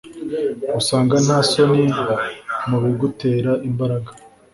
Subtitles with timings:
[0.73, 1.85] gusanga nta soni
[2.69, 4.09] mubigutera imbaraga